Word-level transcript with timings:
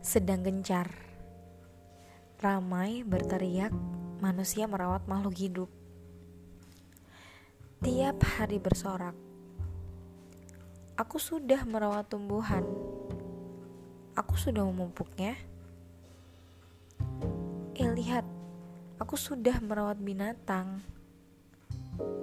sedang 0.00 0.40
gencar. 0.40 0.88
Ramai 2.40 3.04
berteriak, 3.04 3.68
manusia 4.24 4.64
merawat 4.64 5.04
makhluk 5.04 5.36
hidup. 5.36 5.68
Tiap 7.84 8.16
hari 8.24 8.56
bersorak. 8.56 9.12
Aku 10.96 11.20
sudah 11.20 11.68
merawat 11.68 12.08
tumbuhan. 12.08 12.64
Aku 14.16 14.40
sudah 14.40 14.64
memupuknya. 14.64 15.36
Eh, 17.76 17.88
lihat, 17.92 18.24
aku 18.96 19.20
sudah 19.20 19.60
merawat 19.60 20.00
binatang. 20.00 20.80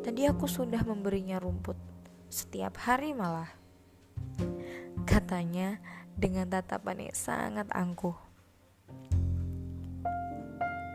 Tadi 0.00 0.24
aku 0.24 0.48
sudah 0.48 0.80
memberinya 0.80 1.36
rumput 1.36 1.76
setiap 2.32 2.80
hari 2.80 3.12
malah. 3.12 3.52
Katanya 5.04 5.76
dengan 6.16 6.48
tatapan 6.48 7.12
yang 7.12 7.16
sangat 7.16 7.68
angkuh. 7.76 8.16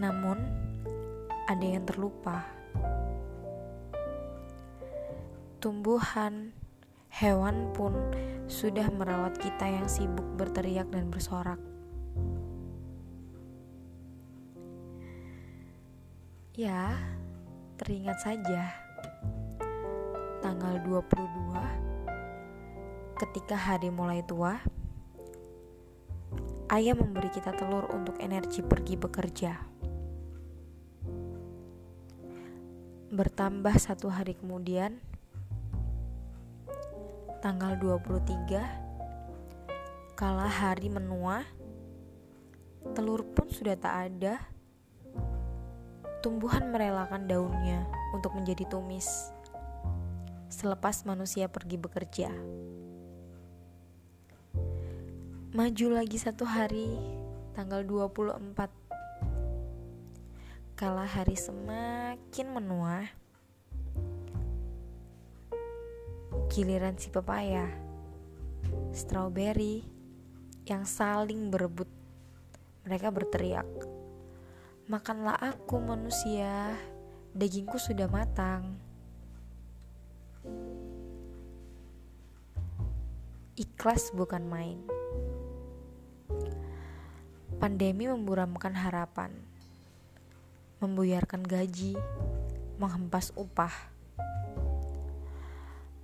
Namun, 0.00 0.40
ada 1.44 1.66
yang 1.68 1.84
terlupa. 1.84 2.48
Tumbuhan, 5.60 6.56
hewan 7.12 7.68
pun 7.76 7.92
sudah 8.48 8.88
merawat 8.88 9.36
kita 9.36 9.68
yang 9.68 9.84
sibuk 9.84 10.24
berteriak 10.40 10.88
dan 10.88 11.12
bersorak. 11.12 11.60
Ya, 16.56 16.96
teringat 17.76 18.16
saja 18.24 18.72
tanggal 20.40 20.82
22 20.84 21.14
ketika 23.22 23.54
hari 23.54 23.88
mulai 23.88 24.20
tua, 24.26 24.58
ayah 26.72 26.96
memberi 26.96 27.28
kita 27.28 27.52
telur 27.52 27.84
untuk 27.92 28.16
energi 28.16 28.64
pergi 28.64 28.96
bekerja. 28.96 29.52
Bertambah 33.12 33.76
satu 33.76 34.08
hari 34.08 34.32
kemudian, 34.40 34.96
tanggal 37.44 37.76
23, 37.76 40.16
kala 40.16 40.48
hari 40.48 40.88
menua, 40.88 41.44
telur 42.96 43.20
pun 43.36 43.52
sudah 43.52 43.76
tak 43.76 44.08
ada. 44.08 44.40
Tumbuhan 46.24 46.72
merelakan 46.72 47.28
daunnya 47.28 47.84
untuk 48.16 48.32
menjadi 48.32 48.64
tumis 48.64 49.28
selepas 50.48 51.04
manusia 51.04 51.52
pergi 51.52 51.76
bekerja. 51.76 52.32
Maju 55.52 56.00
lagi 56.00 56.16
satu 56.16 56.48
hari, 56.48 56.96
tanggal 57.52 57.84
24. 57.84 58.72
Kala 60.72 61.04
hari 61.04 61.36
semakin 61.36 62.48
menua, 62.48 63.04
giliran 66.48 66.96
si 66.96 67.12
pepaya, 67.12 67.68
strawberry 68.96 69.84
yang 70.64 70.88
saling 70.88 71.52
berebut. 71.52 71.92
Mereka 72.88 73.12
berteriak, 73.12 73.68
"Makanlah 74.88 75.36
aku, 75.36 75.76
manusia! 75.84 76.80
Dagingku 77.36 77.76
sudah 77.76 78.08
matang." 78.08 78.80
Ikhlas 83.60 84.16
bukan 84.16 84.48
main. 84.48 84.91
Pandemi 87.62 88.10
memburamkan 88.10 88.74
harapan, 88.74 89.30
membuyarkan 90.82 91.46
gaji, 91.46 91.94
menghempas 92.74 93.30
upah. 93.38 93.70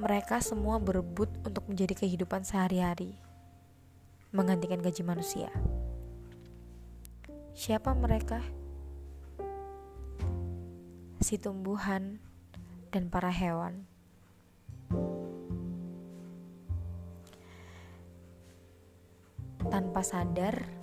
Mereka 0.00 0.40
semua 0.40 0.80
berebut 0.80 1.28
untuk 1.44 1.68
menjadi 1.68 1.92
kehidupan 1.92 2.48
sehari-hari, 2.48 3.20
menggantikan 4.32 4.80
gaji 4.80 5.04
manusia. 5.04 5.52
Siapa 7.52 7.92
mereka? 7.92 8.40
Si 11.20 11.36
tumbuhan 11.36 12.16
dan 12.88 13.12
para 13.12 13.28
hewan. 13.28 13.84
Tanpa 19.68 20.00
sadar, 20.00 20.80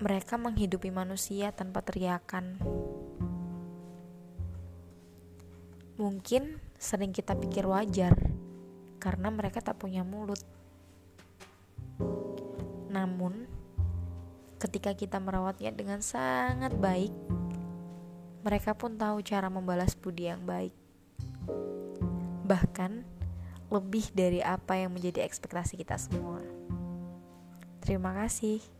mereka 0.00 0.40
menghidupi 0.40 0.88
manusia 0.88 1.52
tanpa 1.52 1.84
teriakan. 1.84 2.56
Mungkin 6.00 6.56
sering 6.80 7.12
kita 7.12 7.36
pikir 7.36 7.68
wajar 7.68 8.16
karena 8.96 9.28
mereka 9.28 9.60
tak 9.60 9.76
punya 9.76 10.00
mulut. 10.00 10.40
Namun, 12.88 13.44
ketika 14.56 14.96
kita 14.96 15.20
merawatnya 15.20 15.68
dengan 15.76 16.00
sangat 16.00 16.72
baik, 16.80 17.12
mereka 18.40 18.72
pun 18.72 18.96
tahu 18.96 19.20
cara 19.20 19.52
membalas 19.52 19.92
budi 19.92 20.32
yang 20.32 20.40
baik. 20.48 20.72
Bahkan 22.48 23.04
lebih 23.68 24.08
dari 24.16 24.40
apa 24.40 24.80
yang 24.80 24.96
menjadi 24.96 25.28
ekspektasi 25.28 25.76
kita 25.76 26.00
semua. 26.00 26.40
Terima 27.84 28.16
kasih. 28.16 28.79